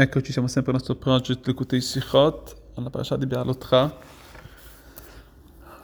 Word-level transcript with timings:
Eccoci, 0.00 0.32
siamo 0.32 0.48
sempre 0.48 0.72
al 0.72 0.78
nostro 0.78 0.94
project 0.94 1.46
Lekutei 1.46 1.78
Sichot, 1.78 2.56
alla 2.76 2.88
parasha 2.88 3.18
di 3.18 3.26
Be'alotcha, 3.26 3.94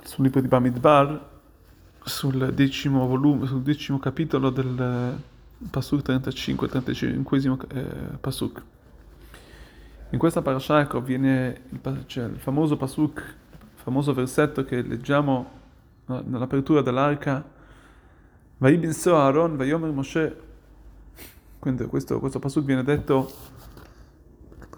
sul 0.05 0.25
libro 0.25 0.41
di 0.41 0.49
Bamidbar, 0.49 1.29
sul 2.03 2.55
decimo 2.55 3.07
volume, 3.07 3.47
sul 3.47 3.61
decimo 3.61 3.99
capitolo 3.99 4.49
del 4.49 5.21
Pasuk 5.69 6.01
35, 6.01 6.67
35 6.67 7.67
eh, 7.69 7.85
Pasuk. 8.19 8.63
In 10.09 10.19
questa 10.19 10.41
parasha 10.41 10.81
ecco, 10.81 11.03
viene 11.03 11.65
il, 11.69 12.05
cioè, 12.07 12.25
il 12.25 12.39
famoso 12.39 12.79
Pasuk, 12.79 13.19
il 13.19 13.83
famoso 13.83 14.15
versetto 14.15 14.65
che 14.65 14.81
leggiamo 14.81 15.51
nell'apertura 16.07 16.81
dell'arca, 16.81 17.45
Vai 18.57 18.79
bin 18.79 18.95
so 18.95 19.15
Aaron, 19.15 19.59
Vayomer 19.59 19.91
Moshe. 19.91 20.45
Quindi 21.59 21.85
questo, 21.85 22.19
questo 22.19 22.39
Pasuk 22.39 22.65
viene 22.65 22.83
detto 22.83 23.56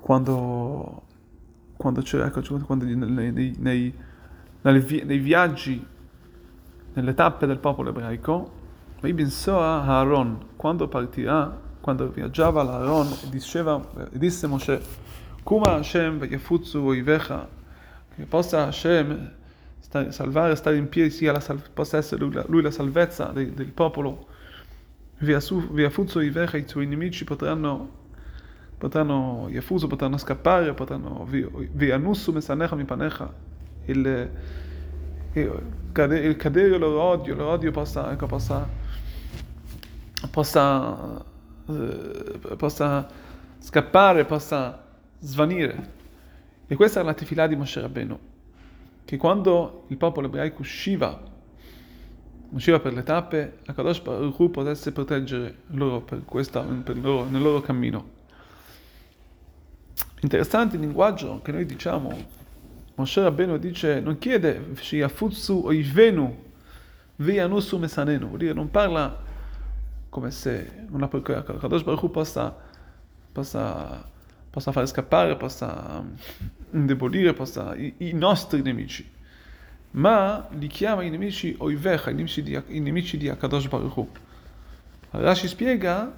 quando, 0.09 1.03
quando 1.77 2.01
ecco, 2.01 2.41
quando 2.65 2.87
nei, 2.87 3.31
nei, 3.31 3.55
nei, 3.59 3.95
nei, 4.63 5.19
viaggi, 5.19 5.87
nelle 6.95 7.13
tappe 7.13 7.47
del 7.47 7.59
popolo 7.59 7.91
ebraico, 7.91 8.51
Ibn 9.03 9.27
Soa 9.27 9.83
Aaron, 9.83 10.39
quando 10.57 10.89
partirà, 10.89 11.61
quando 11.83 12.09
viaggiava 12.09 12.63
l'Aaron, 12.63 13.07
diceva, 13.29 13.87
disse 14.11 14.47
Moshe, 14.47 14.81
Kuma 15.43 15.75
Hashem 15.75 16.21
v'yafutzu 16.21 16.79
oivecha, 16.79 17.47
che 18.17 18.25
possa 18.25 18.65
Hashem 18.65 19.33
salvare, 20.09 20.57
stare 20.57 20.79
in 20.79 20.89
piedi, 20.89 21.11
sia 21.11 21.33
la, 21.33 21.43
possa 21.75 21.99
essere 21.99 22.23
lui 22.23 22.33
la, 22.33 22.47
lui 22.49 22.63
la 22.63 22.71
salvezza 22.71 23.27
del, 23.27 23.51
del 23.51 23.73
popolo, 23.73 24.27
v'yafutzu 25.19 26.17
oivecha, 26.17 26.57
i 26.57 26.65
tuoi 26.65 26.87
nemici 26.87 27.25
potranno 27.25 27.98
potranno, 28.79 29.49
Yafusu, 29.51 29.89
potranno 29.89 30.17
scappare, 30.17 30.73
potranno, 30.73 31.27
Vianussu 31.29 32.33
mesanecha 32.33 32.77
mipanecha, 32.77 33.33
il, 33.87 34.31
il 35.33 36.37
cadere 36.37 36.75
il 36.75 36.79
loro 36.79 37.01
odio, 37.01 37.35
loro 37.35 37.51
odio 37.51 37.71
possa, 37.73 38.13
ecco, 38.13 38.27
possa, 38.27 38.69
possa, 40.31 41.25
eh, 41.69 42.57
possa 42.57 43.09
scappare, 43.59 44.25
possa 44.25 44.85
svanire. 45.19 45.97
E 46.69 46.77
questa 46.77 47.01
è 47.01 47.03
la 47.03 47.15
tefilà 47.15 47.47
di 47.47 47.57
Moshe 47.57 47.81
Rabbeinu, 47.81 48.19
che 49.05 49.17
quando 49.17 49.85
il 49.89 49.97
popolo 49.97 50.27
ebraico 50.27 50.61
usciva, 50.61 51.21
usciva 52.51 52.79
per 52.79 52.93
le 52.93 53.03
tappe, 53.03 53.59
Akadosh 53.67 54.01
Baruch 54.03 54.39
Hu 54.39 54.51
potesse 54.51 54.93
proteggere 54.93 55.63
loro, 55.69 56.03
per 56.03 56.25
questa, 56.25 56.61
per 56.61 56.97
loro 56.97 57.25
nel 57.25 57.43
loro 57.43 57.61
cammino. 57.61 58.17
Interessante 60.21 60.77
il 60.77 60.83
linguaggio 60.83 61.41
che 61.43 61.53
noi 61.53 61.65
diciamo. 61.67 62.37
Moshe 62.97 63.23
Rabbeinu 63.23 63.59
dice, 63.59 64.01
non 64.01 64.19
chiede 64.19 64.75
Shiafutsu 64.75 65.63
oivenu 65.67 66.47
vianusu 67.17 67.79
mesanenu, 67.79 68.27
vuol 68.27 68.39
dire 68.39 68.53
non 68.53 68.71
parla 68.71 69.17
come 70.09 70.31
se 70.31 70.87
una 70.91 71.09
Kadosh 71.09 71.83
Baruch 71.83 72.11
possa, 72.11 72.57
possa, 73.31 74.05
possa 74.51 74.73
fare 74.73 74.87
scappare, 74.87 75.37
possa 75.37 76.05
indebolire, 76.73 77.33
possa, 77.35 77.75
i, 77.77 77.95
i 77.99 78.13
nostri 78.13 78.63
nemici, 78.63 79.09
ma 79.93 80.49
li 80.51 80.67
chiama 80.67 81.03
i 81.03 81.11
nemici 81.11 81.55
oivecha, 81.59 82.11
i 82.11 82.15
nemici 82.15 82.43
di, 82.43 82.61
i 82.69 82.81
nemici 82.81 83.17
di 83.17 83.29
Akadosh 83.29 83.69
Baruch 83.69 83.97
Hu. 83.97 84.09
Rashi 85.11 85.49
spiega, 85.49 86.13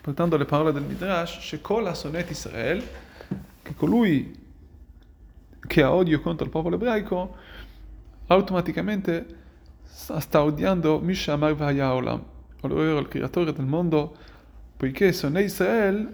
portando 0.00 0.36
le 0.36 0.44
parole 0.44 0.72
del 0.72 0.82
Midrash, 0.82 1.40
Shekol 1.40 1.86
Asonet 1.86 2.30
Israel, 2.30 2.80
che 2.80 3.05
colui 3.76 4.44
che 5.66 5.82
ha 5.82 5.92
odio 5.92 6.20
contro 6.20 6.44
il 6.44 6.50
popolo 6.50 6.76
ebraico 6.76 7.36
automaticamente 8.26 9.44
sta 9.82 10.42
odiando 10.42 11.00
Mishamar 11.00 11.54
Vayaolam, 11.54 12.22
ovvero 12.62 12.98
il 12.98 13.08
creatore 13.08 13.52
del 13.52 13.64
mondo, 13.64 14.14
poiché 14.76 15.12
sono 15.12 15.38
Israel, 15.38 16.12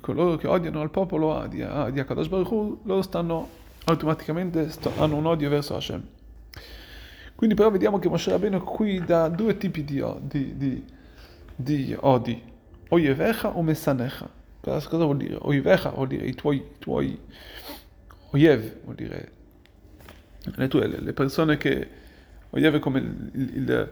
coloro 0.00 0.36
che 0.36 0.48
odiano 0.48 0.82
il 0.82 0.90
popolo 0.90 1.46
di, 1.46 1.62
Akadosh 1.62 2.28
Baruch 2.28 2.78
loro 2.82 3.02
stanno 3.02 3.48
automaticamente, 3.84 4.70
sto, 4.70 4.92
hanno 4.98 5.16
un 5.16 5.26
odio 5.26 5.48
verso 5.48 5.76
Hashem. 5.76 6.02
Quindi 7.34 7.54
però 7.54 7.70
vediamo 7.70 7.98
che 7.98 8.08
Moshe 8.08 8.30
Rabbeinu 8.30 8.62
qui 8.62 9.02
dà 9.02 9.28
due 9.28 9.56
tipi 9.56 9.84
di, 9.84 10.04
di, 10.22 10.56
di, 10.56 10.84
di 11.54 11.96
odi, 11.98 12.42
Oyevecha 12.88 13.56
o 13.56 13.62
Messanecha. 13.62 14.39
Cosa, 14.60 14.88
cosa 14.88 15.04
vuol 15.04 15.16
dire? 15.16 15.36
Oivecha 15.40 15.90
vuol 15.90 16.08
dire 16.08 16.26
i 16.26 16.34
tuoi, 16.34 16.62
tuoi 16.78 17.18
oiev, 18.30 18.82
vuol 18.84 18.94
dire 18.94 19.32
le 20.42 20.68
tue, 20.68 20.86
le 20.86 21.12
persone 21.12 21.56
che 21.56 21.88
oiev 22.50 22.76
è 22.76 22.78
come 22.78 22.98
il, 22.98 23.30
il, 23.32 23.50
il, 23.54 23.88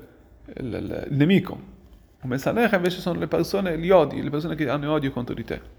il, 0.56 1.06
nemico. 1.10 1.76
Come 2.20 2.38
Sanecha 2.38 2.76
invece 2.76 3.00
sono 3.00 3.18
le 3.18 3.28
persone, 3.28 3.78
gli 3.78 3.90
odi, 3.90 4.20
le 4.22 4.30
persone 4.30 4.56
che 4.56 4.68
hanno 4.68 4.90
odio 4.90 5.12
contro 5.12 5.34
di 5.34 5.44
te. 5.44 5.76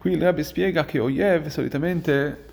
Qui 0.00 0.12
il 0.12 0.22
Rabbi 0.22 0.42
spiega 0.42 0.86
che 0.86 0.98
Oyev 0.98 1.48
solitamente 1.48 2.46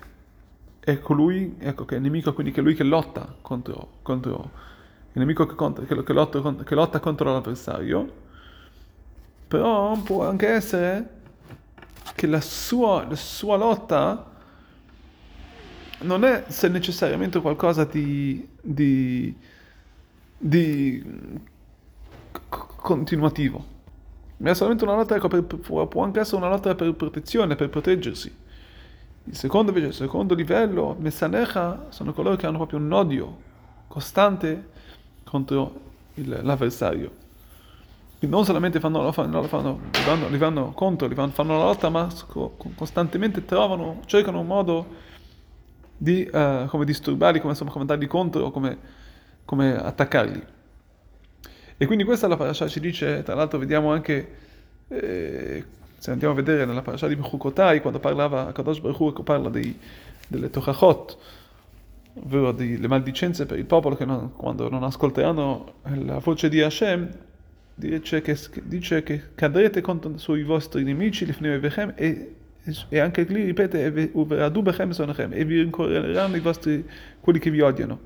è 0.80 0.98
colui, 0.98 1.56
ecco, 1.58 1.86
che 1.86 1.94
è 1.94 1.96
il 1.96 2.02
nemico, 2.02 2.34
quindi 2.34 2.52
che 2.52 2.60
è 2.60 2.62
lui 2.62 2.74
che 2.74 2.82
lotta 2.82 3.36
contro, 3.40 3.92
contro 4.02 4.50
il 5.12 5.18
nemico 5.18 5.46
che, 5.46 5.54
contro, 5.54 5.86
che, 5.86 6.02
che, 6.02 6.12
lotta, 6.12 6.54
che 6.62 6.74
lotta 6.74 7.00
contro 7.00 7.32
l'avversario, 7.32 8.26
però 9.48 9.96
può 10.02 10.28
anche 10.28 10.46
essere 10.46 11.16
che 12.14 12.26
la 12.26 12.40
sua, 12.40 13.06
la 13.08 13.16
sua 13.16 13.56
lotta 13.56 14.30
non 16.00 16.24
è 16.24 16.44
se 16.48 16.68
necessariamente 16.68 17.40
qualcosa 17.40 17.84
di, 17.84 18.46
di, 18.60 19.34
di 20.36 21.02
continuativo, 22.48 23.64
ma 24.36 24.50
è 24.50 24.54
solamente 24.54 24.84
una 24.84 24.94
lotta, 24.94 25.16
ecco, 25.16 25.28
per, 25.28 25.42
può 25.44 26.02
anche 26.04 26.20
essere 26.20 26.36
una 26.36 26.48
lotta 26.48 26.74
per 26.74 26.92
protezione, 26.94 27.56
per 27.56 27.70
proteggersi. 27.70 28.32
Il 29.24 29.36
secondo 29.36 29.70
invece, 29.70 29.88
il 29.88 29.94
secondo 29.94 30.34
livello, 30.34 30.94
Messanecha, 30.98 31.86
sono 31.88 32.12
coloro 32.12 32.36
che 32.36 32.46
hanno 32.46 32.58
proprio 32.58 32.78
un 32.78 32.92
odio 32.92 33.46
costante 33.88 34.68
contro 35.24 35.80
il, 36.14 36.40
l'avversario 36.42 37.26
non 38.26 38.44
solamente 38.44 38.80
fanno, 38.80 39.02
lo 39.02 39.12
fanno, 39.12 39.42
fanno, 39.44 39.80
li, 39.92 40.04
vanno, 40.04 40.28
li 40.28 40.38
vanno 40.38 40.72
contro, 40.72 41.06
li 41.06 41.14
vanno, 41.14 41.30
fanno 41.30 41.56
la 41.56 41.64
lotta, 41.64 41.88
ma 41.88 42.08
costantemente 42.74 43.44
trovano, 43.44 44.00
cercano 44.06 44.40
un 44.40 44.46
modo 44.46 44.86
di 45.96 46.28
uh, 46.32 46.66
come 46.66 46.84
disturbarli, 46.84 47.38
come, 47.38 47.52
insomma, 47.52 47.70
come 47.70 47.84
dargli 47.84 48.06
contro 48.08 48.50
come, 48.50 48.78
come, 49.44 49.76
attaccarli. 49.76 50.42
E 51.76 51.86
quindi 51.86 52.02
questa 52.02 52.26
la 52.26 52.36
parasha 52.36 52.66
ci 52.66 52.80
dice, 52.80 53.22
tra 53.22 53.36
l'altro 53.36 53.58
vediamo 53.58 53.92
anche, 53.92 54.36
eh, 54.88 55.64
se 55.96 56.10
andiamo 56.10 56.32
a 56.32 56.36
vedere 56.36 56.64
nella 56.64 56.82
parasha 56.82 57.06
di 57.06 57.14
Bechukotai, 57.14 57.80
quando 57.80 58.00
parlava 58.00 58.50
Kadosh 58.50 58.80
Baruch 58.80 58.98
Hu, 58.98 59.22
parla 59.22 59.48
dei, 59.48 59.78
delle 60.26 60.50
Tochachot, 60.50 61.18
ovvero 62.14 62.50
delle 62.50 62.88
maldicenze 62.88 63.46
per 63.46 63.58
il 63.58 63.64
popolo 63.64 63.94
che 63.94 64.04
non, 64.04 64.32
quando 64.34 64.68
non 64.68 64.82
ascolteranno 64.82 65.74
la 66.04 66.18
voce 66.18 66.48
di 66.48 66.60
Hashem, 66.60 67.26
dice 67.78 68.20
che, 68.20 68.36
dice 68.64 69.02
che 69.02 69.22
cadrete 69.34 69.80
contro 69.80 70.18
sui 70.18 70.42
vostri 70.42 70.82
nemici, 70.82 71.24
e, 71.94 72.34
e 72.88 72.98
anche 72.98 73.24
qui 73.24 73.44
ripete, 73.44 73.84
e 73.84 73.90
vi 75.44 75.60
rincorreranno 75.62 76.36
i 76.36 76.40
vostri, 76.40 76.84
quelli 77.20 77.38
che 77.38 77.50
vi 77.50 77.60
odiano. 77.60 78.00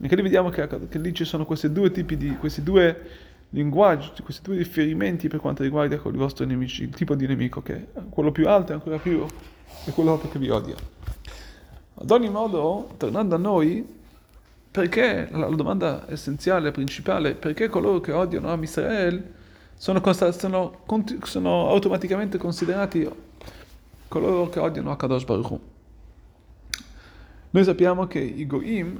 Anche 0.00 0.16
lì 0.16 0.22
vediamo 0.22 0.50
che, 0.50 0.68
che 0.88 0.98
lì 0.98 1.12
ci 1.12 1.24
sono 1.24 1.44
questi 1.44 1.70
due 1.72 1.90
tipi 1.90 2.16
di, 2.16 2.36
questi 2.36 2.62
due 2.62 3.30
linguaggi, 3.50 4.10
questi 4.22 4.42
due 4.42 4.56
riferimenti 4.56 5.28
per 5.28 5.40
quanto 5.40 5.62
riguarda 5.62 5.94
i 5.94 6.00
vostri 6.12 6.46
nemici, 6.46 6.84
il 6.84 6.94
tipo 6.94 7.14
di 7.14 7.26
nemico 7.26 7.60
che 7.62 7.74
è 7.74 8.00
quello 8.08 8.32
più 8.32 8.48
alto 8.48 8.72
e 8.72 8.74
ancora 8.74 8.98
più 8.98 9.24
è 9.84 9.90
quello 9.90 10.20
che 10.30 10.38
vi 10.38 10.48
odia. 10.48 10.74
Ad 11.94 12.10
ogni 12.10 12.30
modo, 12.30 12.94
tornando 12.96 13.34
a 13.34 13.38
noi, 13.38 14.00
perché, 14.72 15.28
la 15.30 15.48
domanda 15.48 16.06
essenziale, 16.08 16.70
principale, 16.70 17.34
perché 17.34 17.68
coloro 17.68 18.00
che 18.00 18.10
odiano 18.10 18.50
Am 18.50 18.62
Israel 18.62 19.22
sono, 19.74 20.00
sono, 20.32 20.78
sono 21.24 21.68
automaticamente 21.68 22.38
considerati 22.38 23.06
coloro 24.08 24.48
che 24.48 24.60
odiano 24.60 24.90
Akadosh 24.90 25.24
Baruch 25.24 25.50
Hu? 25.50 25.60
Noi 27.50 27.64
sappiamo 27.64 28.06
che 28.06 28.18
i 28.20 28.46
Goim, 28.46 28.98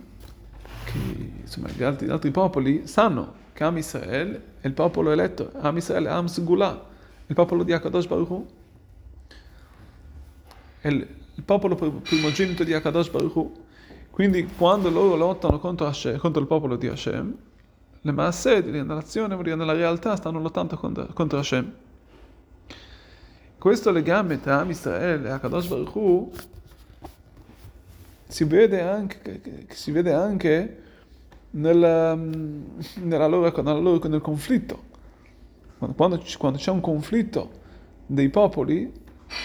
che, 0.84 0.98
insomma 1.40 1.70
gli 1.70 1.82
altri, 1.82 2.06
gli 2.06 2.10
altri, 2.10 2.30
popoli, 2.30 2.86
sanno 2.86 3.32
che 3.54 3.64
Am 3.64 3.78
Israel 3.78 4.42
è 4.60 4.66
il 4.66 4.74
popolo 4.74 5.10
eletto, 5.10 5.52
Am 5.58 5.74
Israel 5.78 6.04
è 6.04 6.10
Am 6.10 6.26
Sgula, 6.26 6.84
il 7.28 7.34
popolo 7.34 7.62
di 7.62 7.72
Akadosh 7.72 8.06
Baruch 8.06 8.28
Hu. 8.28 8.46
È 10.80 10.88
il, 10.88 11.06
il 11.34 11.42
popolo 11.42 11.76
primogenito 11.76 12.62
di 12.62 12.74
Akadosh 12.74 13.08
Baruch 13.08 13.34
Hu. 13.36 13.70
Quindi 14.12 14.47
quando 14.59 14.91
loro 14.91 15.17
lottano 15.17 15.59
contro, 15.59 15.87
Hashem, 15.87 16.19
contro 16.19 16.43
il 16.43 16.47
popolo 16.47 16.76
di 16.76 16.87
Hashem, 16.87 17.35
le 18.03 18.12
masse 18.12 18.61
nella 18.61 18.93
nazione, 18.93 19.35
nella 19.37 19.73
realtà, 19.73 20.17
stanno 20.17 20.38
lottando 20.38 20.76
contro, 20.76 21.06
contro 21.14 21.38
Hashem. 21.38 21.73
questo 23.56 23.91
legame 23.91 24.38
tra 24.38 24.61
Am 24.61 24.70
e 24.70 25.31
Akadosh 25.31 25.67
Baruch 25.67 25.94
Hu 25.94 26.31
si 28.29 28.44
vede 28.44 28.82
anche, 28.82 29.67
si 29.70 29.91
vede 29.93 30.12
anche 30.12 30.82
nella, 31.53 32.15
nella 32.15 33.26
loro, 33.26 33.62
nella 33.62 33.79
loro, 33.79 34.08
nel 34.08 34.20
conflitto. 34.20 34.91
Quando, 35.79 36.23
quando, 36.37 36.58
c'è 36.58 36.70
un 36.70 36.81
conflitto 36.81 37.50
dei 38.05 38.29
popoli 38.29 38.93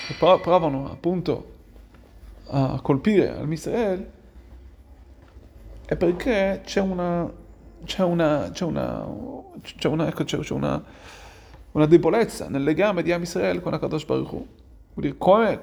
che 0.07 0.13
provano 0.17 0.91
appunto 0.91 1.55
a 2.47 2.81
colpire 2.81 3.33
al 3.33 3.49
Israele, 3.49 4.15
è 5.87 5.95
perché 5.95 6.63
c'è 6.65 6.81
una, 6.81 7.31
c'è 7.85 8.03
una, 8.03 8.49
c'è 8.51 8.65
una, 8.65 9.07
c'è 9.61 9.87
una, 9.87 10.07
ecco, 10.09 10.25
c'è, 10.25 10.37
c'è 10.39 10.53
una, 10.53 10.83
una 11.71 11.85
debolezza 11.85 12.49
nel 12.49 12.63
legame 12.63 13.03
di 13.03 13.13
Am 13.13 13.21
Israele 13.21 13.61
con 13.61 13.73
Akadosh 13.73 14.03
Baruch 14.03 14.31
Hu. 14.33 14.35
Vuol 14.35 14.47
dire, 14.95 15.15
come, 15.17 15.61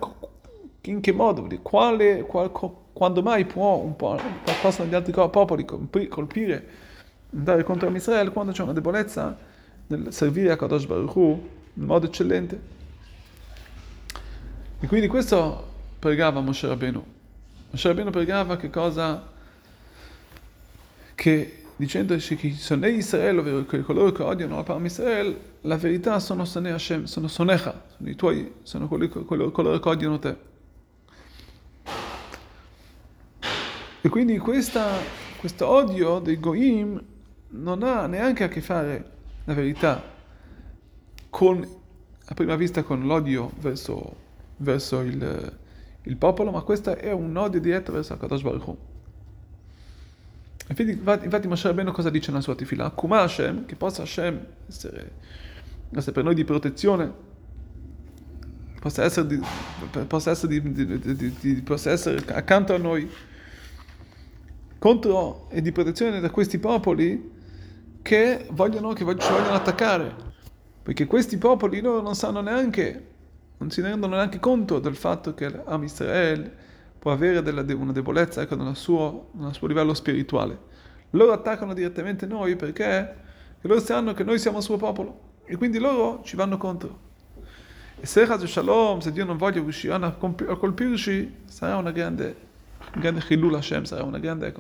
in 0.80 1.02
che 1.02 1.12
modo? 1.12 1.40
Vuol 1.40 1.48
dire, 1.50 1.60
quale, 1.60 2.22
qual, 2.22 2.50
quando 2.50 3.20
mai 3.20 3.44
può 3.44 3.74
un 3.74 3.96
po' 3.96 4.18
qualcosa 4.42 4.84
degli 4.84 4.94
altri 4.94 5.12
popoli 5.12 5.66
colpire, 6.08 6.68
andare 7.30 7.62
contro 7.62 7.94
Israele, 7.94 8.30
quando 8.30 8.52
c'è 8.52 8.62
una 8.62 8.72
debolezza 8.72 9.36
nel 9.88 10.10
servire 10.10 10.52
a 10.52 10.56
Kadosh 10.56 10.86
Baruch 10.86 11.14
Hu 11.16 11.48
in 11.74 11.84
modo 11.84 12.06
eccellente. 12.06 12.58
E 14.80 14.86
quindi 14.86 15.06
questo 15.06 15.68
pregava 15.98 16.40
Moshe 16.40 16.66
Rabbeinu. 16.66 17.04
Moshe 17.72 17.88
Rabbeinu 17.88 18.10
pregava 18.10 18.56
che 18.56 18.70
cosa? 18.70 19.32
Che 21.14 21.62
dicendoci 21.76 22.36
che 22.36 22.52
sono 22.52 22.86
Israele, 22.86 23.40
ovvero 23.40 23.84
coloro 23.84 24.12
che 24.12 24.22
odiano 24.22 24.56
la 24.56 24.62
parola 24.62 24.86
Israele, 24.86 25.52
la 25.62 25.76
verità 25.76 26.18
sono 26.20 26.44
Sonei 26.44 26.72
Hashem, 26.72 27.04
sono 27.04 27.28
Sonecha, 27.28 27.84
sono 27.96 28.08
i 28.08 28.14
tuoi, 28.14 28.52
sono 28.62 28.88
coloro, 28.88 29.50
coloro 29.50 29.78
che 29.78 29.88
odiano 29.88 30.18
te. 30.18 30.36
E 34.00 34.08
quindi 34.10 34.36
questo 34.36 34.80
odio 35.60 36.18
dei 36.18 36.38
Goim 36.38 37.02
non 37.48 37.82
ha 37.82 38.06
neanche 38.06 38.44
a 38.44 38.48
che 38.48 38.60
fare, 38.60 39.12
la 39.44 39.54
verità, 39.54 40.02
con, 41.30 41.66
a 42.26 42.34
prima 42.34 42.56
vista 42.56 42.82
con 42.82 43.06
l'odio 43.06 43.50
verso, 43.60 44.16
verso 44.58 45.00
il, 45.00 45.58
il, 46.02 46.16
popolo, 46.16 46.50
ma 46.50 46.60
questo 46.60 46.96
è 46.96 47.12
un 47.12 47.36
odio 47.36 47.60
diretto 47.60 47.92
verso 47.92 48.16
Kadosh 48.16 48.42
Baruch 48.42 48.66
Hu. 48.66 48.76
Infatti, 50.66 51.24
infatti 51.24 51.46
Moshe 51.46 51.68
Rabbeinu 51.68 51.92
cosa 51.92 52.08
dice 52.08 52.30
nella 52.30 52.42
sua 52.42 52.54
tefila? 52.54 52.90
Kuma 52.90 53.20
Hashem, 53.20 53.66
che 53.66 53.76
possa 53.76 54.02
Hashem 54.02 54.46
essere, 54.66 55.12
essere 55.94 56.12
per 56.12 56.24
noi 56.24 56.34
di 56.34 56.44
protezione, 56.44 57.12
possa 58.80 59.04
essere, 59.04 59.26
di, 59.26 59.40
possa 60.06 60.30
essere, 60.30 60.60
di, 60.60 61.62
possa 61.62 61.90
essere 61.90 62.24
accanto 62.32 62.74
a 62.74 62.78
noi, 62.78 63.10
contro 64.78 65.48
e 65.50 65.60
di 65.60 65.70
protezione 65.70 66.20
da 66.20 66.30
questi 66.30 66.58
popoli 66.58 67.32
che 68.00 68.46
vogliono, 68.50 68.92
che 68.92 69.04
ci 69.04 69.04
vogliono 69.04 69.54
attaccare. 69.54 70.32
Perché 70.82 71.06
questi 71.06 71.36
popoli 71.38 71.80
loro 71.80 72.00
non 72.00 72.14
sanno 72.14 72.40
neanche, 72.40 73.06
non 73.58 73.70
si 73.70 73.82
rendono 73.82 74.16
neanche 74.16 74.38
conto 74.38 74.78
del 74.78 74.96
fatto 74.96 75.34
che 75.34 75.62
Am 75.64 75.82
Israele 75.82 76.62
può 77.04 77.12
avere 77.12 77.42
della, 77.42 77.62
una 77.74 77.92
debolezza 77.92 78.40
ecco, 78.40 78.56
nel, 78.56 78.74
suo, 78.76 79.28
nel 79.32 79.52
suo 79.52 79.66
livello 79.66 79.92
spirituale. 79.92 80.58
Loro 81.10 81.32
attaccano 81.32 81.74
direttamente 81.74 82.24
noi 82.24 82.56
perché 82.56 83.16
loro 83.60 83.78
sanno 83.78 84.14
che 84.14 84.24
noi 84.24 84.38
siamo 84.38 84.56
il 84.56 84.64
suo 84.64 84.78
popolo 84.78 85.20
e 85.44 85.56
quindi 85.56 85.78
loro 85.78 86.22
ci 86.24 86.34
vanno 86.34 86.56
contro. 86.56 86.98
E 88.00 88.06
se 88.06 88.24
Shalom, 88.24 89.00
se 89.00 89.12
Dio 89.12 89.26
non 89.26 89.36
voglia 89.36 89.60
riuscire 89.60 89.92
a 89.92 90.12
colpirci, 90.12 91.42
sarà 91.44 91.76
una 91.76 91.90
grande 91.90 92.36
un 92.94 93.00
grande 93.02 93.20
Chilul 93.20 93.54
Hashem, 93.54 93.84
sarà 93.84 94.02
una 94.02 94.18
grande, 94.18 94.54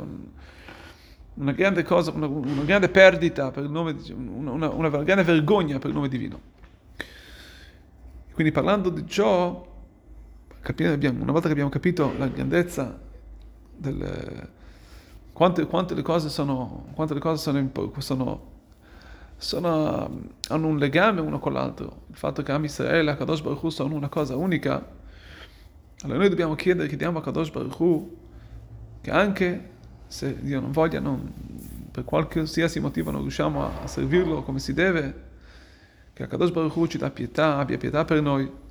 una 1.34 1.52
grande 1.52 1.82
cosa, 1.82 2.10
una, 2.10 2.26
una, 2.26 2.64
grande 2.64 2.90
perdita 2.90 3.52
per 3.52 3.64
il 3.64 3.70
nome, 3.70 3.96
una, 4.12 4.68
una, 4.68 4.88
grande 5.02 5.22
vergogna 5.22 5.78
per 5.78 5.88
il 5.88 5.96
nome 5.96 6.08
divino. 6.08 6.40
Quindi 8.34 8.52
parlando 8.52 8.90
di 8.90 9.06
ciò, 9.06 9.72
abbiamo, 10.72 11.22
una 11.22 11.32
volta 11.32 11.46
che 11.46 11.52
abbiamo 11.52 11.70
capito 11.70 12.12
la 12.16 12.26
grandezza 12.28 12.98
del, 13.76 14.48
quante, 15.32 15.66
quante, 15.66 15.94
le 15.94 16.02
cose 16.02 16.28
sono, 16.28 16.86
quante 16.94 17.14
le 17.14 17.20
cose 17.20 17.42
sono, 17.42 17.92
sono, 17.98 18.52
sono, 19.36 20.20
hanno 20.48 20.66
un 20.66 20.78
legame 20.78 21.20
uno 21.20 21.38
con 21.38 21.52
l'altro, 21.52 22.02
il 22.08 22.16
fatto 22.16 22.42
che 22.42 22.52
Am 22.52 22.64
Israele 22.64 23.12
e 23.12 23.16
Kadosh 23.16 23.40
Baruch 23.40 23.62
Hu 23.62 23.68
sono 23.68 23.94
una 23.94 24.08
cosa 24.08 24.36
unica, 24.36 25.02
allora 26.02 26.18
noi 26.18 26.28
dobbiamo 26.28 26.54
chiedere, 26.54 26.88
chiediamo 26.88 27.18
a 27.18 27.22
Kadosh 27.22 27.50
Baruch 27.50 27.78
Hu 27.80 28.16
che 29.00 29.10
anche 29.10 29.70
se 30.06 30.40
Dio 30.40 30.60
non 30.60 30.70
voglia, 30.70 31.00
non, 31.00 31.32
per 31.90 32.04
qualsiasi 32.04 32.80
motivo 32.80 33.10
non 33.10 33.20
riusciamo 33.22 33.64
a, 33.64 33.82
a 33.82 33.86
servirlo 33.86 34.42
come 34.42 34.60
si 34.60 34.72
deve, 34.72 35.22
che 36.12 36.26
Kadosh 36.26 36.52
Baruch 36.52 36.76
Hu 36.76 36.86
ci 36.86 36.98
dà 36.98 37.10
pietà, 37.10 37.58
abbia 37.58 37.76
pietà 37.76 38.04
per 38.04 38.22
noi 38.22 38.62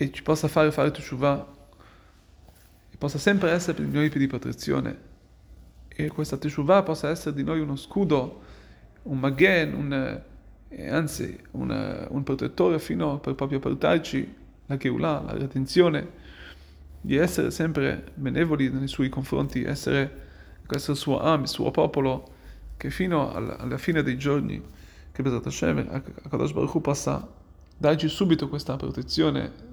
e 0.00 0.12
ci 0.12 0.22
possa 0.22 0.46
fare 0.46 0.70
fare 0.70 0.92
teshuva. 0.92 1.56
E 2.90 2.96
possa 2.96 3.18
sempre 3.18 3.50
essere 3.50 3.74
per 3.74 3.86
noi 3.86 4.08
di 4.08 4.26
protezione. 4.28 5.06
E 5.88 6.08
questa 6.08 6.36
teshuva 6.36 6.84
possa 6.84 7.08
essere 7.08 7.34
di 7.34 7.42
noi 7.42 7.58
uno 7.58 7.74
scudo, 7.74 8.42
un 9.02 9.18
magen, 9.18 9.74
un, 9.74 10.22
eh, 10.68 10.88
anzi 10.88 11.36
un, 11.52 12.06
un 12.08 12.22
protettore 12.22 12.78
fino 12.78 13.18
per 13.18 13.34
proprio 13.34 13.58
portarci 13.58 14.34
la 14.66 14.76
Geulah, 14.76 15.22
la 15.26 15.32
redenzione 15.32 16.26
di 17.00 17.16
essere 17.16 17.50
sempre 17.50 18.12
benevoli 18.14 18.70
nei 18.70 18.86
suoi 18.86 19.08
confronti, 19.08 19.64
essere 19.64 20.26
questo 20.64 20.94
suo 20.94 21.20
am, 21.20 21.42
il 21.42 21.48
suo 21.48 21.72
popolo, 21.72 22.36
che 22.76 22.90
fino 22.90 23.32
alla 23.32 23.78
fine 23.78 24.04
dei 24.04 24.16
giorni, 24.16 24.62
che 25.10 25.22
Besat 25.22 25.46
Hashem, 25.46 26.02
Akadosh 26.22 26.52
Baruch 26.52 26.74
Hu 26.74 26.80
possa 26.80 27.26
darci 27.76 28.08
subito 28.08 28.48
questa 28.48 28.76
protezione, 28.76 29.66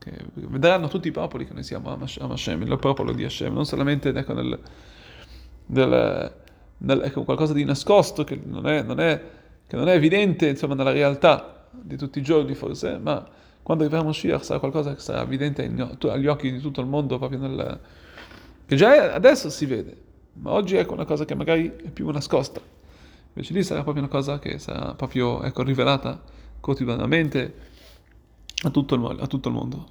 che 0.00 0.12
vedranno 0.34 0.88
tutti 0.88 1.08
i 1.08 1.10
popoli 1.10 1.46
che 1.46 1.52
noi 1.52 1.62
siamo 1.62 1.92
Am 1.92 2.02
Hashem, 2.02 2.62
il 2.62 2.78
popolo 2.78 3.12
di 3.12 3.22
Hashem, 3.22 3.52
non 3.52 3.66
solamente 3.66 4.08
ecco, 4.08 4.32
nel, 4.32 4.58
nel, 5.66 6.32
nel, 6.78 7.02
ecco, 7.02 7.24
qualcosa 7.24 7.52
di 7.52 7.64
nascosto 7.64 8.24
che 8.24 8.40
non 8.42 8.66
è, 8.66 8.82
non 8.82 8.98
è, 8.98 9.22
che 9.66 9.76
non 9.76 9.88
è 9.90 9.94
evidente 9.94 10.48
insomma, 10.48 10.74
nella 10.74 10.92
realtà 10.92 11.66
di 11.70 11.98
tutti 11.98 12.18
i 12.18 12.22
giorni 12.22 12.54
forse, 12.54 12.96
ma 12.96 13.28
quando 13.62 13.84
arriverà 13.84 14.02
Moshiach 14.02 14.42
sarà 14.42 14.58
qualcosa 14.58 14.94
che 14.94 15.00
sarà 15.00 15.20
evidente 15.20 15.70
agli 16.08 16.26
occhi 16.26 16.50
di 16.50 16.60
tutto 16.60 16.80
il 16.80 16.86
mondo, 16.86 17.18
proprio 17.18 17.38
nel... 17.38 17.80
che 18.64 18.76
già 18.76 19.12
adesso 19.12 19.50
si 19.50 19.66
vede, 19.66 19.96
ma 20.32 20.52
oggi 20.52 20.76
ecco 20.76 20.94
una 20.94 21.04
cosa 21.04 21.26
che 21.26 21.34
magari 21.34 21.76
è 21.76 21.90
più 21.90 22.08
nascosta. 22.10 22.58
Invece 23.34 23.52
lì 23.52 23.62
sarà 23.62 23.82
proprio 23.82 24.02
una 24.02 24.10
cosa 24.10 24.38
che 24.38 24.58
sarà 24.58 24.94
proprio 24.94 25.42
ecco, 25.42 25.62
rivelata 25.62 26.20
quotidianamente 26.58 27.68
a 28.62 28.70
tutto 28.70 28.94
il, 28.94 29.18
a 29.20 29.26
tutto 29.26 29.48
il 29.48 29.54
mondo. 29.54 29.78